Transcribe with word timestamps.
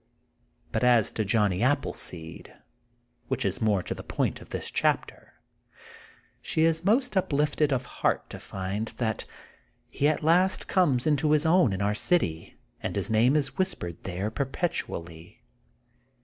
But 0.71 0.83
as 0.83 1.11
to 1.11 1.23
Johnny 1.23 1.61
Appleseed, 1.61 2.51
which 3.27 3.45
is 3.45 3.61
more 3.61 3.83
to 3.83 3.93
the 3.93 4.01
point 4.01 4.41
of 4.41 4.49
this 4.49 4.71
chapter, 4.71 5.33
ehe 6.43 6.57
ia 6.57 6.73
most 6.83 7.15
up 7.15 7.31
lifted 7.31 7.71
of 7.71 7.85
heart 7.85 8.27
to 8.31 8.39
find 8.39 8.87
that 8.97 9.25
he 9.91 10.07
at 10.07 10.23
last 10.23 10.67
comes 10.67 11.05
into 11.05 11.33
his 11.33 11.45
own 11.45 11.71
in 11.71 11.83
our 11.83 11.93
city 11.93 12.55
and 12.81 12.95
his 12.95 13.11
name 13.11 13.35
is 13.35 13.59
whis 13.59 13.75
pered 13.75 14.01
there 14.01 14.31
perpetually. 14.31 15.43